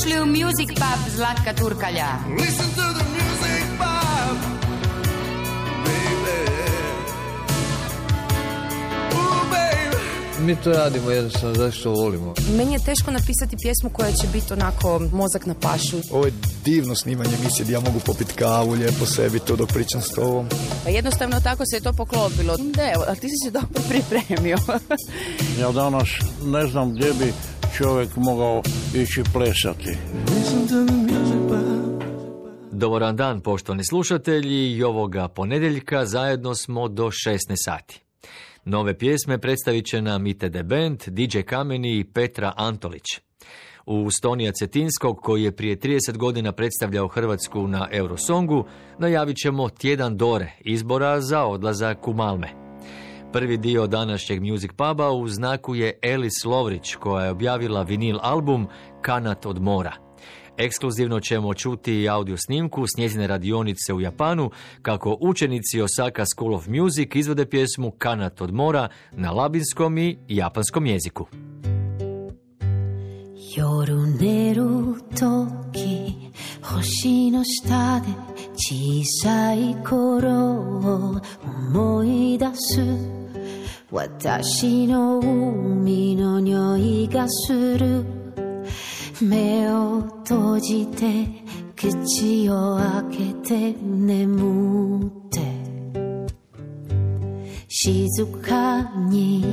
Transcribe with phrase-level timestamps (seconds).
[0.00, 2.08] Dobrodošli u Music Pub Zlatka Turkalja.
[2.40, 4.38] Listen to the music, Bob,
[5.84, 6.40] baby.
[9.14, 10.44] Ooh, baby.
[10.46, 12.34] Mi to radimo jednostavno zato što volimo.
[12.56, 15.96] Meni je teško napisati pjesmu koja će biti onako mozak na pašu.
[16.10, 16.32] Ovo je
[16.64, 20.46] divno snimanje emisije gdje ja mogu popiti kavu, lijepo sebi to dok pričam s tobom.
[20.84, 22.56] Pa jednostavno tako se je to poklopilo.
[22.56, 24.58] Da, evo, ali ti si se dobro pripremio.
[25.60, 26.08] Ja danas
[26.44, 27.32] ne znam gdje bi
[27.76, 28.62] čovjek mogao
[28.94, 29.96] ići plesati.
[33.00, 38.02] Vam dan, poštovani slušatelji, i ovoga ponedjeljka zajedno smo do 16 sati.
[38.64, 43.04] Nove pjesme predstavit će nam ITD Band, DJ Kameni i Petra Antolić.
[43.86, 48.64] U Stonija Cetinskog, koji je prije 30 godina predstavljao Hrvatsku na Eurosongu,
[48.98, 52.59] najavit ćemo tjedan Dore, izbora za odlazak u Malme.
[53.33, 58.67] Prvi dio današnjeg Music Puba u znaku je Elis Lovrić, koja je objavila vinil album
[59.01, 59.93] Kanat od mora.
[60.57, 64.51] Ekskluzivno ćemo čuti audio snimku s njezine radionice u Japanu,
[64.81, 70.85] kako učenici Osaka School of Music izvode pjesmu Kanat od mora na labinskom i japanskom
[70.85, 71.27] jeziku.
[73.57, 78.07] 夜寝る時星の下で
[78.57, 81.21] 小さい頃を
[81.71, 82.81] 思い出す
[83.92, 88.04] 私の海の匂いがする。
[89.20, 91.26] 目を閉じて
[91.74, 92.78] 口を
[93.10, 95.40] 開けて眠って。
[97.66, 99.44] 静かに。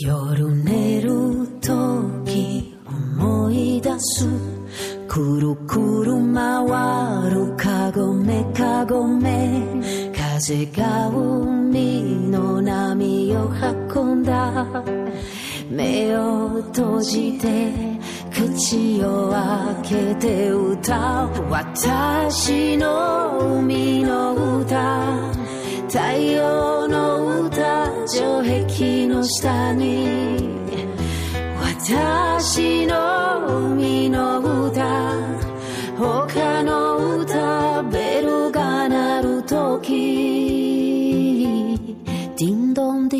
[0.00, 2.74] 夜寝る時
[3.18, 4.57] 思い出す。
[5.18, 9.60] くるくる回るかごめかごめ。
[10.16, 13.50] 風が海の波を
[13.92, 14.64] 運んだ。
[15.68, 17.72] 目を閉じて
[18.32, 19.30] 口を
[19.82, 21.50] 開けて歌う。
[21.50, 25.32] 私の海の歌。
[25.88, 25.98] 太
[26.30, 30.38] 陽の歌城壁の下に。
[31.60, 34.67] 私の海の歌。
[36.38, 39.90] 他の歌ベルが鳴る時
[42.38, 43.17] ディンドンディ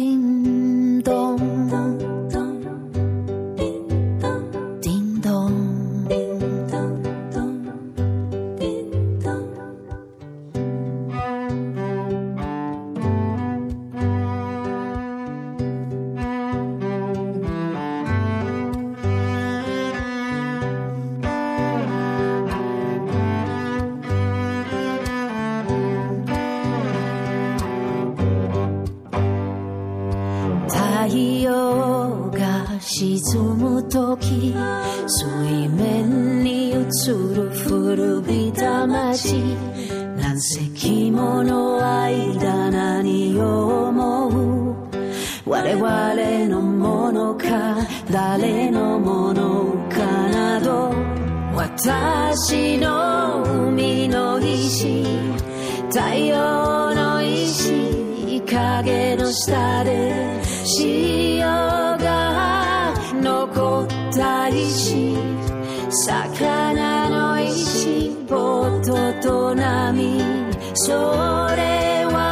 [70.89, 72.31] sore wa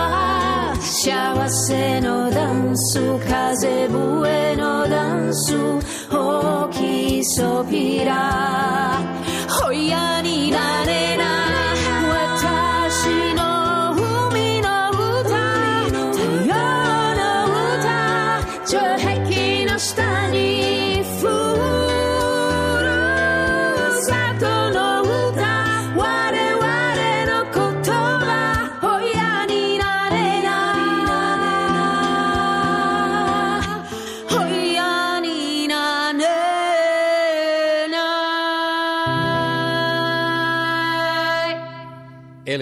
[0.98, 5.60] Shawa se no dansu Kaze bue no dansu
[6.10, 8.22] Oki sopira
[9.60, 10.15] Oya oh, yeah.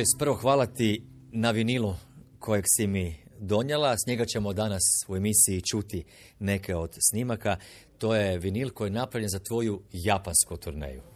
[0.05, 1.03] Elis, prvo hvala ti
[1.33, 1.95] na vinilu
[2.39, 3.97] kojeg si mi donijela.
[3.97, 6.05] S njega ćemo danas u emisiji čuti
[6.39, 7.57] neke od snimaka.
[7.99, 11.14] To je vinil koji je napravljen za tvoju japansku turneju.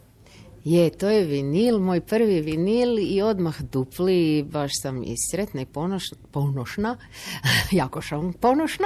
[0.69, 5.65] Je, to je vinil, moj prvi vinil i odmah dupli baš sam i sretna i
[5.65, 6.97] ponoš- ponošna,
[7.71, 8.85] jako sam ponošna,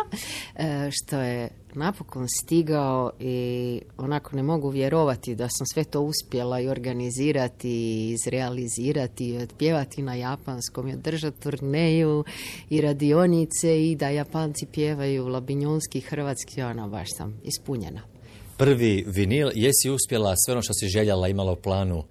[0.56, 6.60] e, što je napokon stigao i onako ne mogu vjerovati da sam sve to uspjela
[6.60, 12.24] i organizirati i izrealizirati i otpjevati na japanskom i održati turneju
[12.70, 18.12] i radionice i da Japanci pjevaju labinjonski, hrvatski, ono, baš sam ispunjena.
[18.58, 22.04] Prvi vinil, jesi uspjela sve ono što si željela, imala u planu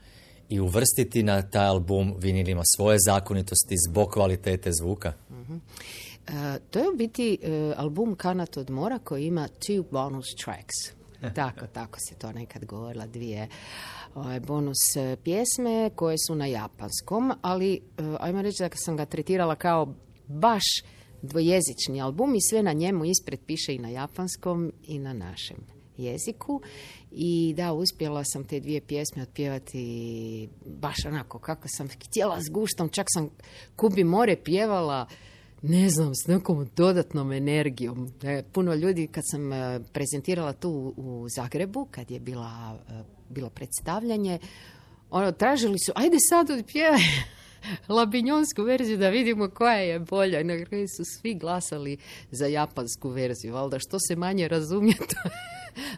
[0.49, 5.12] i uvrstiti na taj album vinilima svoje zakonitosti zbog kvalitete zvuka?
[6.29, 10.75] E, to je u biti e, album Kanat od mora koji ima two bonus tracks.
[11.35, 13.49] tako, tako se to nekad govorila, dvije
[14.15, 17.81] ovaj, bonus e, pjesme koje su na japanskom, ali
[18.21, 19.95] ajmo reći da sam ga tretirala kao
[20.27, 20.62] baš
[21.23, 26.61] dvojezični album i sve na njemu ispred piše i na japanskom i na našem jeziku
[27.11, 32.89] i da, uspjela sam te dvije pjesme otpjevati baš onako kako sam htjela s guštom,
[32.89, 33.29] čak sam
[33.77, 35.06] Kubi more pjevala
[35.62, 38.12] ne znam, s nekom dodatnom energijom.
[38.23, 43.50] E, puno ljudi kad sam e, prezentirala tu u Zagrebu, kad je bila, e, bilo
[43.50, 44.38] predstavljanje,
[45.11, 47.00] ono, tražili su, ajde sad odpjevaj
[47.99, 50.41] labinjonsku verziju da vidimo koja je bolja.
[50.41, 51.97] I na kraju su svi glasali
[52.31, 55.31] za japansku verziju, valjda što se manje razumije, to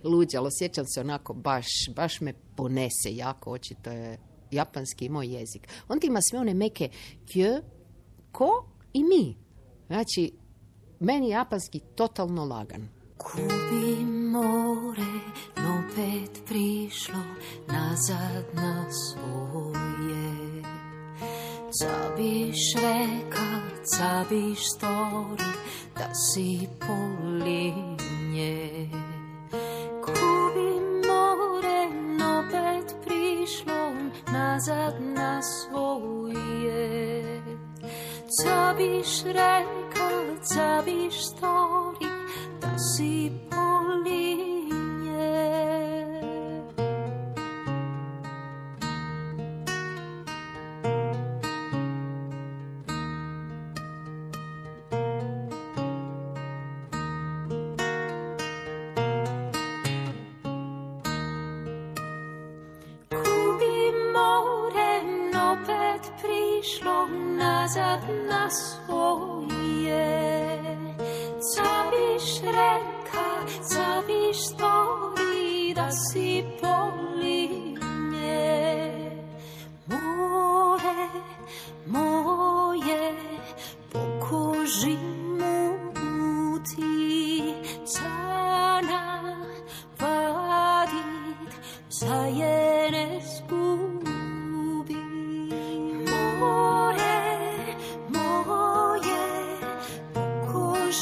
[0.05, 0.49] luđalo.
[0.59, 1.67] Sjećam se onako, baš,
[1.97, 4.19] baš me ponese jako, očito je
[4.50, 5.69] japanski moj jezik.
[5.88, 6.88] On ima sve one meke
[7.26, 7.62] kjö,
[8.32, 9.37] ko i mi.
[9.87, 10.32] Znači,
[11.00, 12.88] meni japanski totalno lagan.
[13.17, 15.12] Kubi more,
[15.56, 15.82] no
[16.47, 17.25] prišlo
[17.69, 20.35] nazad na svoje.
[21.81, 25.50] Co biš reka, co biš stori,
[25.94, 28.55] da si polinje.
[33.44, 33.93] Prišlo
[34.32, 37.43] nazad na svoje.
[38.41, 42.12] Co biš rekao, co biš stori,
[42.61, 44.53] da si polinje.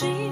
[0.02, 0.31] she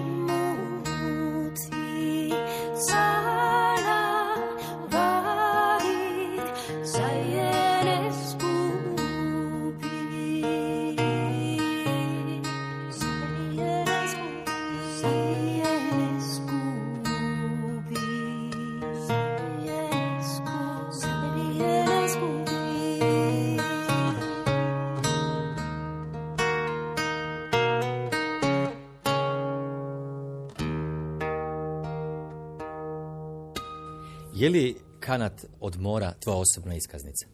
[34.41, 37.27] Je li kanat od mora tvoja osobna iskaznica?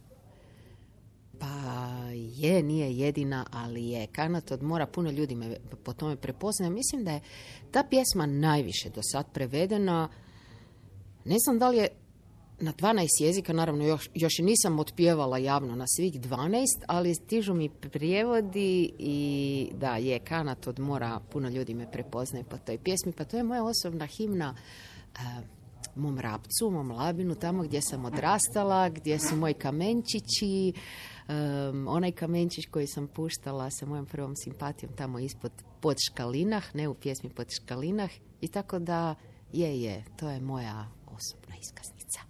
[1.39, 1.47] Pa
[2.15, 4.07] je, nije jedina, ali je.
[4.07, 6.71] Kanat od mora, puno ljudi me po tome prepoznaje.
[6.71, 7.21] Mislim da je
[7.71, 10.09] ta pjesma najviše do sad prevedena.
[11.25, 11.89] Ne znam da li je
[12.61, 17.55] na 12 jezika, naravno još, još i nisam otpjevala javno na svih 12, ali stižu
[17.55, 23.13] mi prijevodi i da je kanat od mora, puno ljudi me prepoznaje po toj pjesmi,
[23.13, 24.57] pa to je moja osobna himna
[25.15, 25.56] eh,
[25.97, 30.73] mom rapcu, mom labinu, tamo gdje sam odrastala, gdje su moji kamenčići,
[31.29, 36.89] em, onaj kamenčić koji sam puštala sa mojom prvom simpatijom tamo ispod pod škalinah, ne
[36.89, 38.11] u pjesmi pod škalinah,
[38.41, 39.15] i tako da
[39.53, 42.21] je, je, to je moja osobna iskaznica.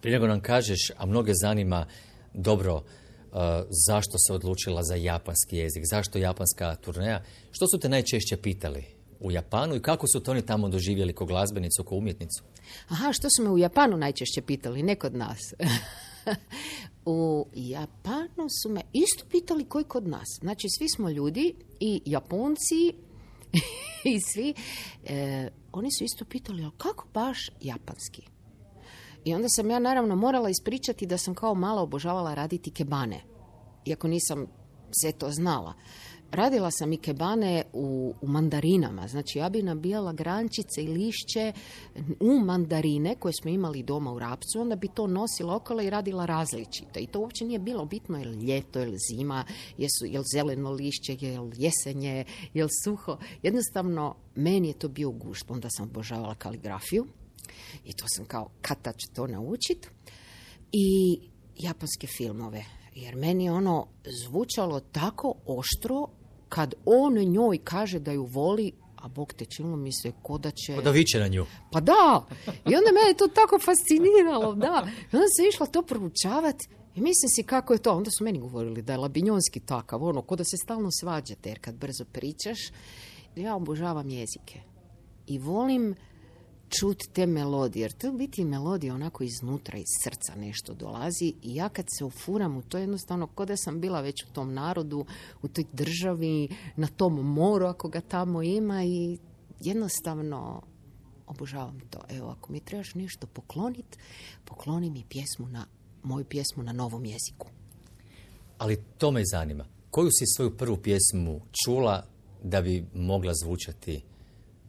[0.00, 1.86] Prije nego nam kažeš, a mnoge zanima
[2.34, 2.82] dobro uh,
[3.86, 8.84] zašto se odlučila za japanski jezik, zašto japanska turneja, što su te najčešće pitali
[9.20, 12.42] u Japanu i kako su to oni tamo doživjeli ko glazbenicu, ko umjetnicu?
[12.88, 15.54] Aha, što su me u Japanu najčešće pitali, ne kod nas.
[17.04, 20.28] u Japanu su me isto pitali koji kod nas.
[20.40, 22.92] Znači, svi smo ljudi i Japonci
[24.14, 24.54] i svi.
[25.04, 28.22] E, oni su isto pitali, ali kako baš japanski?
[29.24, 33.20] I onda sam ja naravno morala ispričati da sam kao mala obožavala raditi kebane.
[33.84, 34.46] Iako nisam
[35.00, 35.74] sve to znala.
[36.32, 41.52] Radila sam i kebane u, u mandarinama, znači ja bi nabijala grančice i lišće
[42.20, 46.26] u mandarine koje smo imali doma u Rapcu, onda bi to nosila okolo i radila
[46.26, 47.00] različito.
[47.00, 49.44] I to uopće nije bilo bitno je ljeto, je zima,
[49.78, 53.18] jesu, je li zeleno lišće, je li jesenje, je suho.
[53.42, 55.50] Jednostavno, meni je to bio gušt.
[55.50, 57.06] Onda sam obožavala kaligrafiju
[57.84, 59.90] i to sam kao kata ću to naučit.
[60.72, 61.18] I
[61.56, 62.64] japanske filmove.
[62.94, 63.86] Jer meni je ono
[64.24, 66.08] zvučalo tako oštro
[66.56, 70.50] kad on njoj kaže da ju voli, a Bog te činilo mi se ko da
[70.50, 70.74] će...
[70.74, 71.46] Ko da viče na nju.
[71.72, 72.26] Pa da!
[72.46, 74.88] I onda mene to tako fasciniralo, da.
[75.12, 77.96] I onda sam išla to proučavati i mislim si kako je to.
[77.96, 81.60] Onda su meni govorili da je labinjonski takav, ono, ko da se stalno svađate, jer
[81.60, 82.58] kad brzo pričaš,
[83.36, 84.60] ja obožavam jezike.
[85.26, 85.94] I volim
[86.68, 91.68] čut te melodije, jer to biti melodija onako iznutra, iz srca nešto dolazi i ja
[91.68, 95.06] kad se ufuram u to jednostavno ko da sam bila već u tom narodu,
[95.42, 99.18] u toj državi, na tom moru ako ga tamo ima i
[99.60, 100.62] jednostavno
[101.26, 102.00] obožavam to.
[102.08, 103.98] Evo, ako mi trebaš nešto poklonit,
[104.44, 105.66] pokloni mi pjesmu na,
[106.02, 107.46] moju pjesmu na novom jeziku.
[108.58, 109.64] Ali to me zanima.
[109.90, 112.06] Koju si svoju prvu pjesmu čula
[112.42, 114.02] da bi mogla zvučati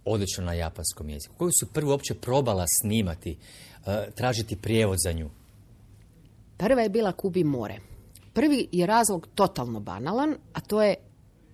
[0.07, 1.35] odlično na japanskom jeziku?
[1.37, 3.37] Koju su prvu uopće probala snimati,
[3.85, 5.29] e, tražiti prijevod za nju?
[6.57, 7.79] Prva je bila Kubi more.
[8.33, 10.95] Prvi je razlog totalno banalan, a to je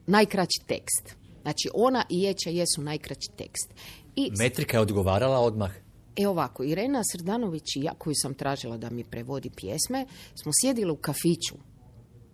[0.08, 1.16] najkraći tekst.
[1.42, 3.74] Znači, ona i Jeća jesu najkraći tekst.
[4.16, 5.72] I Metrika je odgovarala odmah.
[6.16, 10.06] E ovako, Irena Srdanović i ja, koju sam tražila da mi prevodi pjesme,
[10.44, 11.56] smo sjedili u kafiću,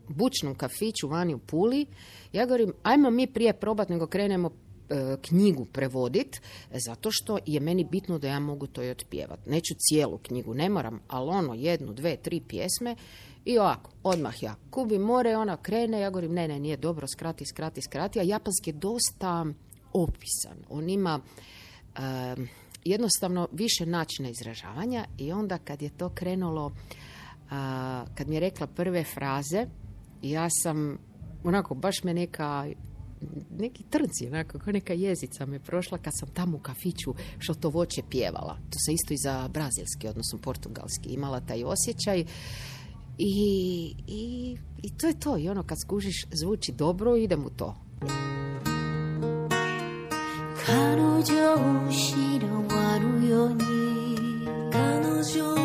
[0.08, 1.86] bučnom kafiću vani u Puli.
[2.34, 4.52] Ja govorim, ajmo mi prije probat nego krenemo
[5.22, 6.42] knjigu prevodit,
[6.72, 9.46] zato što je meni bitno da ja mogu to i otpjevat.
[9.46, 12.96] Neću cijelu knjigu, ne moram, ali ono, jednu, dve, tri pjesme
[13.46, 14.56] i ovako, odmah ja.
[14.70, 18.70] Kubi more, ona krene, ja govorim, ne, ne, nije dobro, skrati, skrati, skrati, a japanski
[18.70, 19.46] je dosta
[19.94, 20.58] opisan.
[20.70, 21.20] On ima
[21.96, 22.00] e,
[22.86, 26.72] jednostavno više načina izražavanja i onda kad je to krenulo,
[27.50, 29.66] a, kad mi je rekla prve fraze,
[30.22, 30.98] ja sam
[31.44, 32.68] onako baš me neka
[33.60, 37.70] neki trnci, onako, kao neka jezica me prošla kad sam tamo u kafiću što to
[37.70, 38.58] voće pjevala.
[38.70, 42.26] To se isto i za brazilski, odnosno portugalski, imala taj osjećaj.
[43.18, 45.38] I, i, I to je to.
[45.38, 47.76] I ono kad skužiš zvuči dobro, idem u to.
[54.72, 55.59] 彼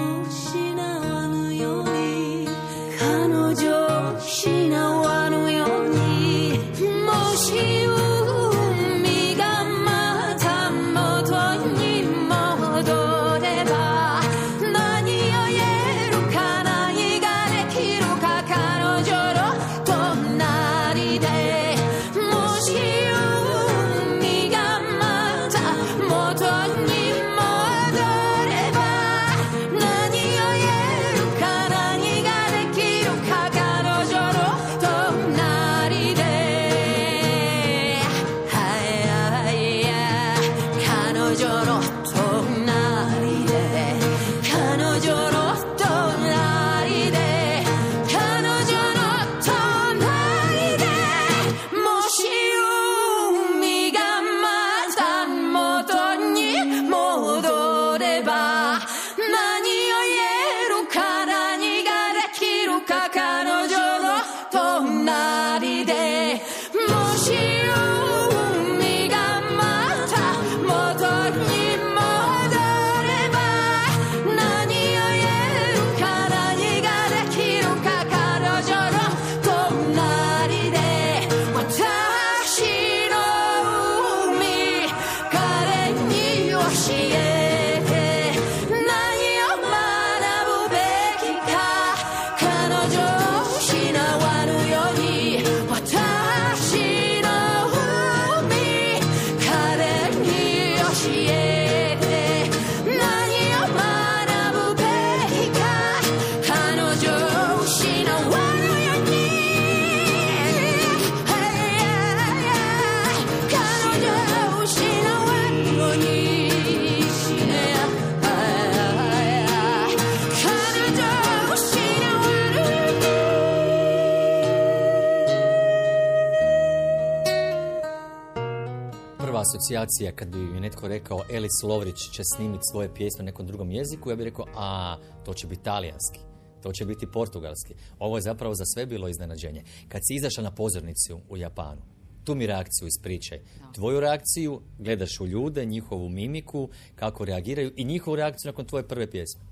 [129.25, 133.47] Prva asocijacija kad bi mi netko rekao Elis Lovrić će snimiti svoje pjesme na nekom
[133.47, 136.21] drugom jeziku, ja bih rekao, a, to će biti talijanski,
[136.63, 137.75] to će biti portugalski.
[137.99, 139.65] Ovo je zapravo za sve bilo iznenađenje.
[139.89, 141.83] Kad si izašla na pozornicu u Japanu,
[142.25, 143.41] Tu mi reakciju ispričaj.
[143.75, 149.11] Tvoju reakciju, gledaš u ljude, njihovu mimiku, kako reagiraju i njihovu reakciju nakon tvoje prve
[149.11, 149.43] pjesme.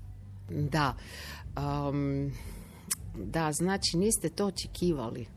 [0.49, 0.95] Da.
[1.57, 2.31] Um,
[3.15, 5.27] da, znači niste to očekivali.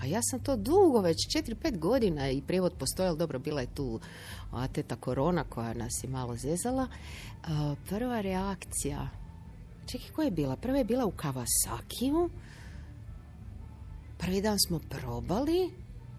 [0.00, 3.74] A ja sam to dugo, već 4-5 godina i prijevod postoji, ali dobro, bila je
[3.74, 4.00] tu
[4.52, 6.88] a, teta korona koja nas je malo zezala.
[7.44, 9.08] A, prva reakcija,
[9.86, 10.56] čekaj, koja je bila?
[10.56, 12.28] Prva je bila u Kawasakiju.
[14.18, 15.70] Prvi dan smo probali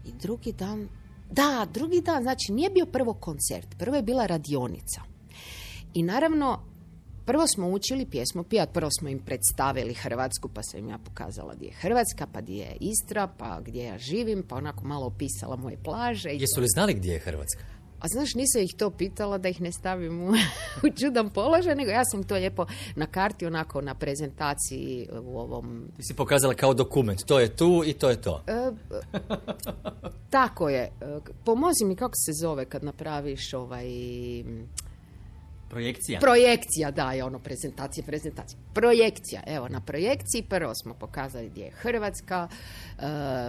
[0.06, 0.90] i drugi dan...
[1.32, 5.02] Da, drugi dan, znači nije bio prvo koncert, prvo je bila radionica.
[5.94, 6.60] I naravno,
[7.28, 11.56] Prvo smo učili pjesmu pijat, prvo smo im predstavili Hrvatsku, pa sam im ja pokazala
[11.56, 15.56] gdje je Hrvatska, pa gdje je Istra, pa gdje ja živim, pa onako malo opisala
[15.56, 16.30] moje plaže.
[16.30, 17.64] I Jesu li znali gdje je Hrvatska?
[18.00, 20.32] A znaš, nisam ih to pitala da ih ne stavim u,
[20.88, 22.66] u čudan položaj, nego ja sam to lijepo
[22.96, 25.92] na karti, onako na prezentaciji u ovom...
[25.98, 28.44] Ti si pokazala kao dokument, to je tu i to je to.
[28.48, 28.72] E,
[30.30, 30.84] tako je.
[30.84, 33.88] E, Pomozi mi kako se zove kad napraviš ovaj...
[35.70, 36.20] Projekcija.
[36.20, 38.60] Projekcija, da, je ono prezentacija, prezentacija.
[38.74, 43.02] Projekcija, evo, na projekciji prvo smo pokazali gdje je Hrvatska, e,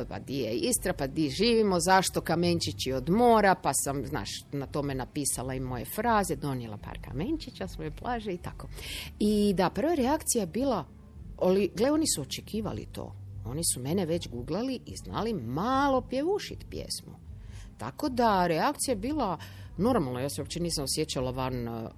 [0.08, 4.66] pa gdje je Istra, pa gdje živimo, zašto kamenčići od mora, pa sam, znaš, na
[4.66, 8.68] tome napisala i moje fraze, donijela par kamenčića, svoje plaže i tako.
[9.18, 10.84] I da, prva reakcija je bila,
[11.74, 13.14] gle, oni su očekivali to.
[13.46, 17.14] Oni su mene već googlali i znali malo pjevušit pjesmu.
[17.78, 19.38] Tako da reakcija je bila
[19.76, 21.88] normalno, ja se uopće nisam osjećala van e,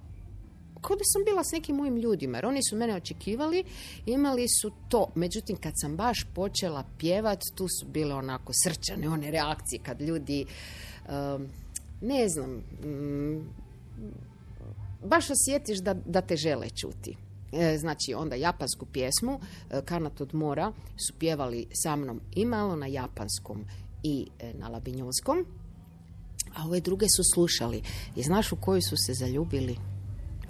[0.81, 3.63] kao da sam bila s nekim mojim ljudima, jer oni su mene očekivali,
[4.05, 5.11] imali su to.
[5.15, 10.45] Međutim, kad sam baš počela pjevat, tu su bile onako srčane one reakcije kad ljudi,
[12.01, 13.49] ne znam, mm,
[15.03, 17.17] baš osjetiš da, da te žele čuti.
[17.51, 20.71] E, Znači, onda japansku pjesmu, e, Kanat od mora,
[21.07, 23.65] su pjevali sa mnom i malo na japanskom
[24.03, 25.45] i e, na labinjonskom,
[26.55, 27.81] a ove druge su slušali.
[28.15, 29.90] I znaš u koju su se zaljubili?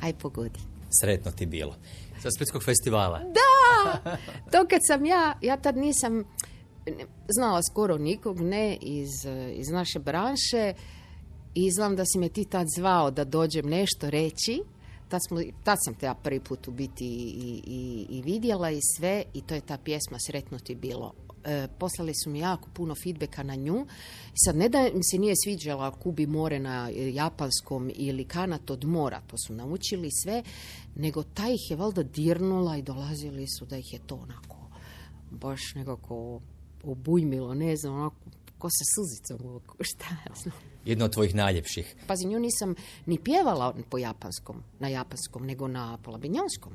[0.02, 0.60] Aj pogodi.
[1.02, 1.76] Sretno ti bilo.
[2.22, 3.20] Sa Splitskog festivala.
[3.20, 4.02] Da!
[4.52, 6.24] To kad sam ja, ja tad nisam
[7.28, 9.10] znala skoro nikog, ne, iz,
[9.54, 10.74] iz naše branše
[11.54, 14.64] i znam da si me ti tad zvao da dođem nešto reći.
[15.10, 18.80] Tad, smo, tad sam te ja prvi put u biti i, i, i vidjela i
[18.98, 21.14] sve i to je ta pjesma Sretno ti bilo.
[21.46, 23.86] E, poslali su mi jako puno feedbacka na nju.
[24.46, 29.22] Sad, ne da mi se nije sviđala Kubi more na japanskom ili kanat od mora,
[29.28, 30.44] to su naučili sve,
[30.96, 34.62] nego ta ih je valjda dirnula i dolazili su da ih je to onako
[35.32, 36.42] baš nekako
[36.84, 38.16] obujmilo, ne znam, onako
[38.58, 40.56] ko sa suzicom u oku, šta ja znam.
[40.86, 41.96] Jedno od tvojih najljepših.
[42.08, 42.76] Pazi, nju nisam
[43.06, 46.74] ni pjevala po japanskom, na japanskom, nego na polabinjonskom.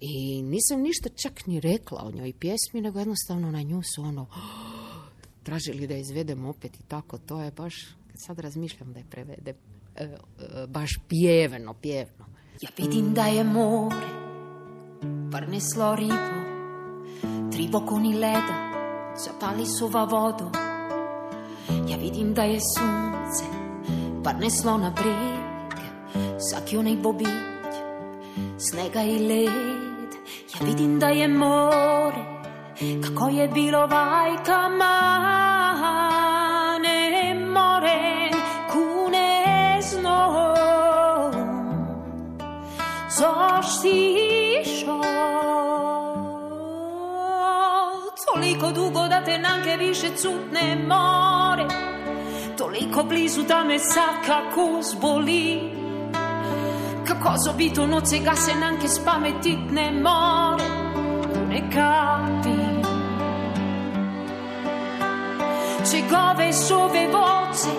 [0.00, 4.26] I nisam ništa čak ni rekla o njoj pjesmi, nego jednostavno na nju su ono
[5.42, 7.18] tražili da izvedem opet i tako.
[7.18, 7.74] To je baš,
[8.14, 9.56] sad razmišljam da je prevedem,
[9.96, 10.16] e, e,
[10.66, 12.30] baš pjevno, pjevno.
[12.60, 14.06] Ja vidim da je more
[15.32, 16.40] Prneslo ribo
[17.52, 18.70] Tri bokoni leda
[19.24, 20.50] Zapali su va vodu
[21.88, 23.44] Ja vidim da je sunce
[24.24, 25.80] Prneslo na breg
[26.50, 27.28] Saki onaj bobić
[28.58, 29.69] Snega i led
[30.60, 32.24] vidim da je more
[33.02, 34.90] Kako je bilo vajka mane
[37.34, 38.30] More
[38.72, 41.34] kune znom
[43.08, 45.00] Zaštišao
[48.34, 51.68] Toliko dugo da te nanke više cutne more
[52.58, 55.79] Toliko blizu da me svakako zboli
[57.10, 60.64] Kako zobito noce ga se nanke spametit ne more.
[61.48, 62.60] Ne kapi
[65.84, 67.70] Cegove sove voce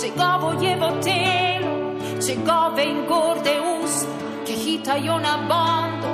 [0.00, 4.08] Cegovo jevo telo Cegove ingorde usta
[4.46, 6.08] Che hitaju na bando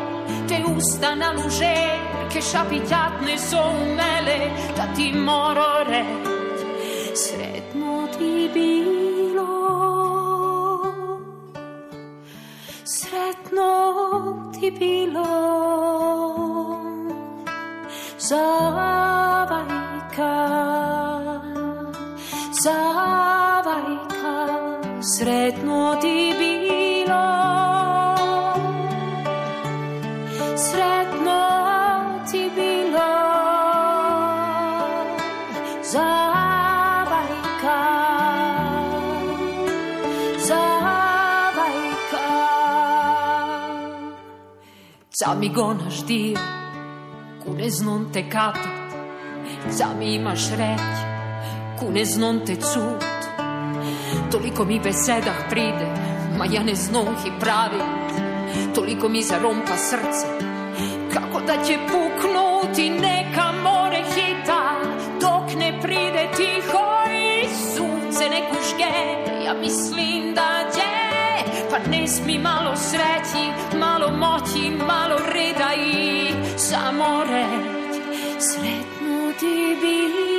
[0.49, 1.77] Te usta na luže
[2.29, 9.14] Che šapitjatne su umele Da ti moro reći Sretno ti bilo
[14.53, 16.35] ti pilon
[18.29, 19.65] Zavaika
[22.65, 24.37] Zavaika
[25.01, 27.54] Sretno ti bilo
[45.25, 45.95] Ca mi gonaš
[47.45, 48.93] Kune znon te kapit
[49.79, 51.15] Ca mi imaš reć
[51.79, 53.05] kune znon te cut.
[54.33, 55.87] Toliko mi besedah pride,
[56.39, 58.11] ma ja ne znam ih pravit.
[58.75, 60.27] Toliko mi zarompa srce,
[61.15, 64.63] kako da će puknuti neka more hita,
[65.21, 68.95] dok ne pride tiho i sunce ne kuške.
[69.45, 70.91] Ja mislim da će,
[71.71, 73.64] pa ne smi malo sreći,
[74.05, 78.01] malo moći, malo reda i samo reći,
[78.41, 80.35] sretno ti bilo.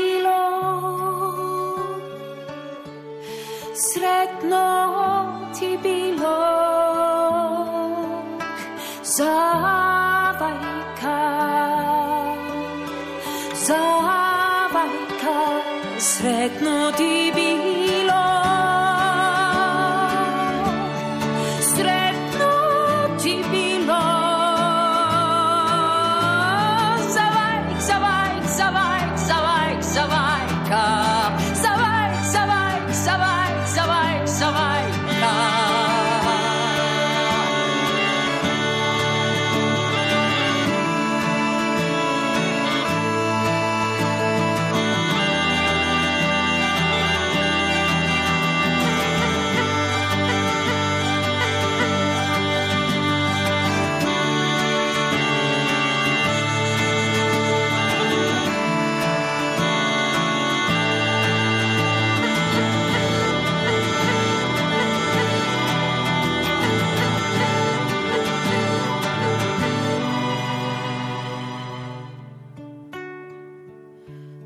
[3.75, 4.65] Sretno
[5.59, 6.37] ti bilo
[9.03, 10.35] Zavajka
[13.53, 14.75] Zavajka
[15.99, 16.84] Sretno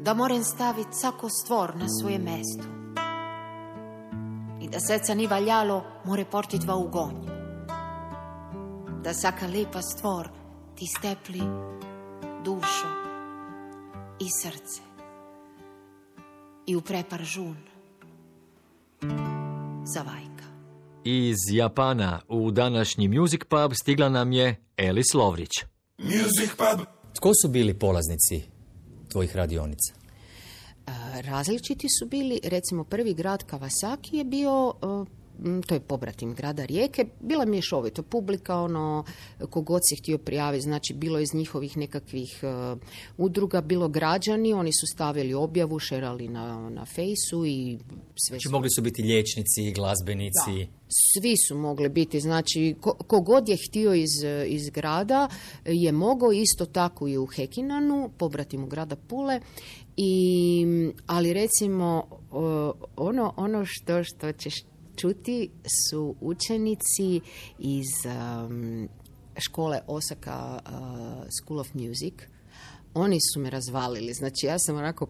[0.10, 2.64] da moram staviti svako stvor na svoje mesto.
[4.62, 7.16] I da seca ni valjalo, more portit va u gonj.
[9.04, 10.30] Da saka lepa stvor
[10.76, 11.42] ti stepli
[12.46, 12.88] dušo
[14.20, 14.82] i srce.
[16.68, 17.58] I u prepar žun.
[19.86, 20.46] Zavajka.
[21.04, 25.52] Iz Japana u današnji Music Pub stigla nam je Elis Lovrić.
[25.98, 26.86] Music Pub.
[27.16, 28.42] Tko su bili polaznici
[29.12, 29.99] tvojih radionica?
[31.22, 35.19] Različiti su bili, recimo prvi grad Kawasaki je bio, e,
[35.68, 39.04] to je pobratim grada Rijeke, bila mješovita publika, ono,
[39.50, 42.76] kogod se htio prijaviti, znači bilo iz njihovih nekakvih e,
[43.18, 47.78] udruga, bilo građani, oni su stavili objavu, šerali na, na fejsu i
[48.16, 50.68] sve Znači su mogli su biti liječnici, glazbenici.
[50.88, 54.10] svi su mogli biti, znači ko, kogod je htio iz,
[54.48, 55.28] iz grada
[55.66, 59.40] je mogao isto tako i u Hekinanu, pobratimu grada Pule,
[59.98, 60.66] i,
[61.08, 62.04] ali recimo
[62.96, 64.54] ono, ono što, što ćeš
[65.02, 65.50] čuti
[65.90, 67.22] su učenici
[67.60, 68.90] iz um,
[69.38, 70.72] škole Osaka uh,
[71.40, 72.14] School of Music.
[72.94, 75.08] Oni su me razvalili, znači ja sam onako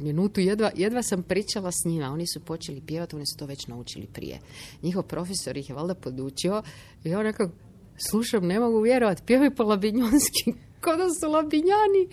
[0.00, 2.12] minutu jedva, jedva sam pričala s njima.
[2.12, 4.40] Oni su počeli pjevati, oni su to već naučili prije.
[4.82, 6.62] Njihov profesor ih je valjda podučio
[7.04, 7.48] i ja onako
[8.10, 12.08] slušam, ne mogu vjerovati, pjevaju po labinjonski, kao da su labinjani.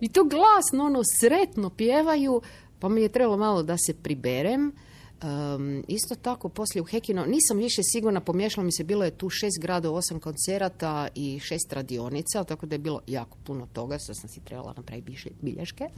[0.00, 2.40] I to glasno, ono, sretno pjevaju,
[2.78, 4.72] pa mi je trebalo malo da se priberem.
[5.22, 9.30] Um, isto tako, poslije u Hekino, nisam više sigurna, pomiješalo mi se, bilo je tu
[9.30, 14.16] šest gradova, osam koncerata i šest radionica, tako da je bilo jako puno toga, sad
[14.20, 15.88] sam si trebala napraviti bilješke.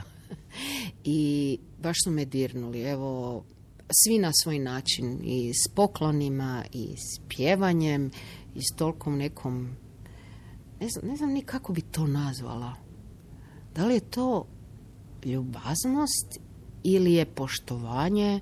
[1.05, 3.45] I baš su me dirnuli, evo,
[3.91, 8.11] svi na svoj način, i s poklonima, i s pjevanjem,
[8.55, 9.77] i s tolkom nekom,
[10.81, 12.75] ne znam, ne znam ni kako bi to nazvala.
[13.75, 14.47] Da li je to
[15.25, 16.41] ljubaznost
[16.83, 18.41] ili je poštovanje,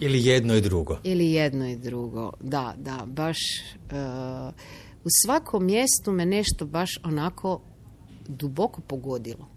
[0.00, 0.98] Ili jedno i drugo.
[1.04, 2.32] ili jedno i drugo.
[2.40, 3.94] Da, da, baš e,
[5.04, 7.60] u svakom mjestu me nešto baš onako
[8.28, 9.48] duboko pogodilo.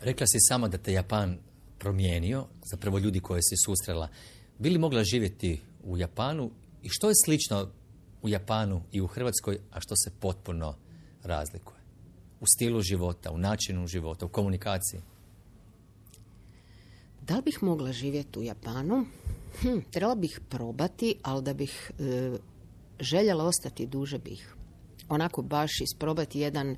[0.00, 1.38] Rekla si sama da te Japan
[1.78, 4.08] promijenio, zapravo ljudi koje si susrela.
[4.58, 6.50] Bili mogla živjeti u Japanu
[6.82, 7.68] i što je slično
[8.22, 10.74] u Japanu i u Hrvatskoj, a što se potpuno
[11.22, 11.78] razlikuje?
[12.40, 15.00] U stilu života, u načinu života, u komunikaciji?
[17.22, 19.06] Da li bih mogla živjeti u Japanu?
[19.60, 22.38] Hm, trebala bih probati, ali da bih e,
[23.00, 24.54] željela ostati duže bih.
[25.08, 26.76] Onako baš isprobati jedan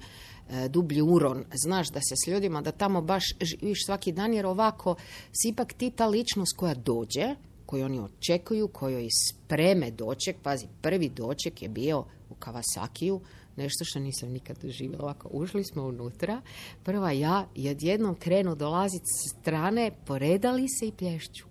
[0.51, 1.45] e, dublji uron.
[1.55, 4.95] Znaš da se s ljudima, da tamo baš živiš svaki dan, jer ovako
[5.33, 7.35] si ipak ti ta ličnost koja dođe,
[7.67, 10.37] koju oni očekuju, kojoj spreme doček.
[10.43, 13.21] Pazi, prvi doček je bio u Kawasakiju,
[13.57, 15.05] nešto što nisam nikad doživjela.
[15.05, 16.41] Ovako, ušli smo unutra,
[16.85, 21.45] prva ja i odjednom krenu dolaziti s strane, poredali se i plješću.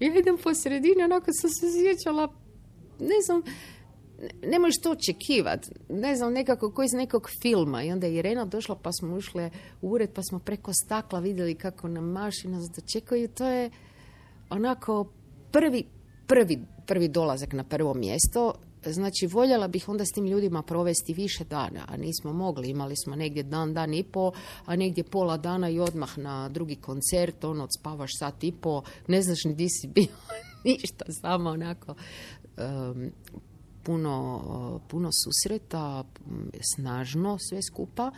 [0.00, 2.28] Ja idem po sredini, onako sam se sjećala,
[3.00, 3.42] ne znam,
[4.42, 5.70] ne- možeš to očekivati.
[5.88, 7.82] Ne znam, nekako ko iz nekog filma.
[7.82, 9.50] I onda je Irena došla pa smo ušle
[9.82, 13.28] u ured pa smo preko stakla vidjeli kako nam maši nas dočekaju.
[13.28, 13.70] To je
[14.50, 15.12] onako
[15.52, 15.84] prvi,
[16.26, 18.52] prvi, prvi dolazak na prvo mjesto.
[18.86, 22.70] Znači, voljela bih onda s tim ljudima provesti više dana, a nismo mogli.
[22.70, 24.32] Imali smo negdje dan, dan i po,
[24.64, 29.22] a negdje pola dana i odmah na drugi koncert, ono, spavaš sat i po, ne
[29.22, 30.14] znaš ni di si bio,
[30.64, 31.94] ništa, samo onako
[32.56, 33.12] em,
[33.82, 36.04] puno, puno susreta,
[36.74, 38.10] snažno sve skupa.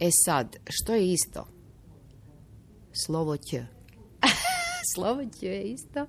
[0.00, 1.46] E sad, što je isto?
[3.04, 3.54] Slovo Ć.
[4.94, 6.06] Slovo Ć je isto.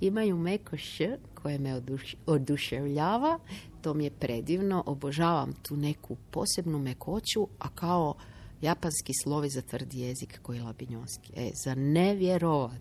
[0.00, 3.38] Imaju meko Š koje me oduš- oduševljava.
[3.82, 4.82] To mi je predivno.
[4.86, 8.14] Obožavam tu neku posebnu mekoću, a kao
[8.60, 11.32] japanski slovi za tvrdi jezik koji je labinjonski.
[11.36, 12.80] E, za ne vjerovat.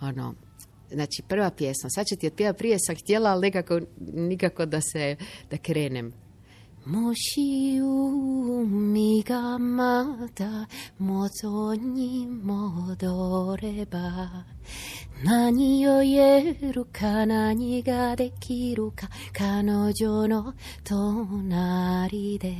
[0.00, 0.34] Ono,
[0.94, 3.80] znači prva pjesma, sad će ti otpjeva prije sam htjela, ali nekako,
[4.12, 5.16] nikako da se,
[5.50, 6.12] da krenem.
[6.86, 10.66] Moshi umi ga mata,
[10.98, 14.28] moto njim modoreba.
[15.22, 19.62] 何を言えるか何ができるか彼
[19.94, 22.54] 女の隣で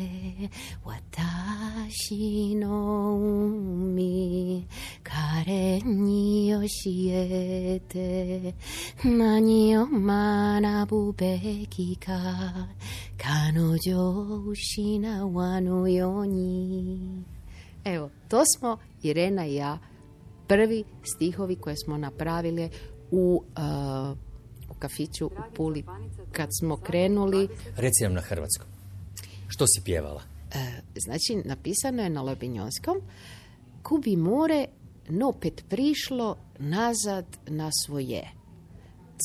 [0.83, 4.67] 私の海
[5.03, 6.61] 彼に教
[7.11, 8.55] えて
[9.05, 12.69] 何を学ぶべきか
[13.19, 17.25] 彼女を失わぬように。
[17.85, 19.79] Evo, to smo Irena i ja
[20.49, 22.71] prvi stihovi koje smo napravili
[23.11, 24.19] u, uh,
[24.71, 25.85] u kafiću u Puli
[26.33, 27.49] kad smo krenuli.
[27.77, 28.69] Reci nam na hrvatskom.
[29.49, 30.23] Što si pjevala?
[30.55, 32.97] E, znači, napisano je na Lobinjonskom
[33.85, 34.67] Kubi more,
[35.09, 38.31] no opet prišlo nazad na svoje.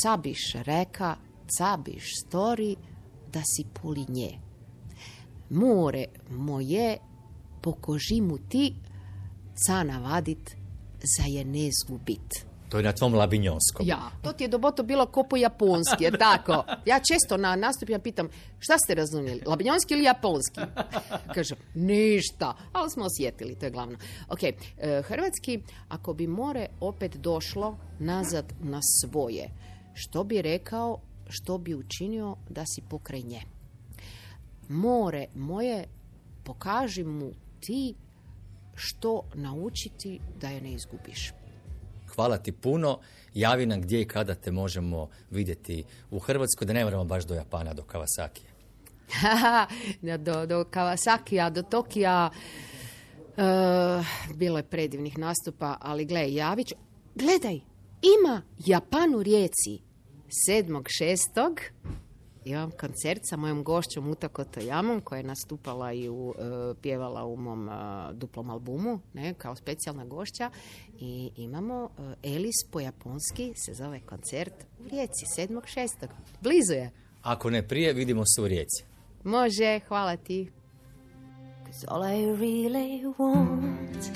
[0.04, 1.16] Cabiš reka,
[1.58, 2.76] cabiš stori,
[3.34, 4.40] da si puli nje.
[5.50, 6.98] More moje,
[7.62, 8.74] pokoži mu ti,
[9.66, 10.56] ca navadit,
[11.04, 12.50] za je ne zgubit.
[12.70, 13.88] To je na tvom labinjonskom.
[13.88, 14.12] Ja.
[14.22, 16.64] To ti je doboto bilo ko po japonski, jer tako?
[16.86, 20.60] Ja često na nastupima pitam, šta ste razumjeli, labinjonski ili japonski?
[21.36, 23.98] Kažem, ništa, ali smo osjetili, to je glavno.
[24.30, 24.54] Ok, e,
[25.06, 29.50] hrvatski, ako bi more opet došlo nazad na svoje,
[29.94, 33.42] što bi rekao, što bi učinio da si pokraj nje?
[34.68, 35.86] More moje,
[36.44, 37.96] pokaži mu ti
[38.80, 41.34] što naučiti da je ne izgubiš.
[42.16, 43.00] Hvala ti puno.
[43.34, 47.34] Javi nam gdje i kada te možemo vidjeti u Hrvatskoj, da ne moramo baš do
[47.34, 48.50] Japana, do Kawasakija.
[50.26, 52.30] do, do Kawasakija, do Tokija.
[53.38, 53.44] E,
[54.36, 56.74] bilo je predivnih nastupa, ali gle, Javić,
[57.16, 57.60] gledaj,
[58.20, 59.80] ima Japan u rijeci.
[60.50, 61.99] 7.6.
[62.50, 67.36] imam koncert sa mojom gošćom Utako Toyamom, koja je nastupala i u, e, pjevala u
[67.36, 67.72] mom e,
[68.14, 70.50] duplom albumu, ne, kao specijalna gošća.
[71.00, 71.90] I imamo
[72.24, 76.08] e, Elis po japonski, se zove koncert u rijeci, 7.6.
[76.42, 76.92] Blizu je.
[77.22, 78.84] Ako ne prije, vidimo se u rijeci.
[79.24, 80.52] Može, hvala ti.
[81.66, 84.10] Cause all I really want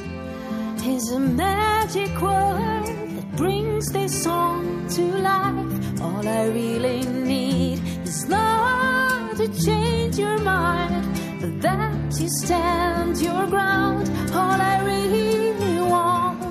[0.87, 6.01] is a magic word that brings this song to life.
[6.01, 11.05] All I really need It's not to change your mind,
[11.39, 14.09] but that you stand your ground.
[14.33, 16.43] All I really want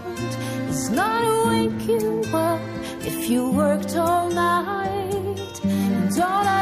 [0.71, 2.61] is not to wake you up
[3.01, 5.61] if you worked all night.
[5.62, 6.47] And all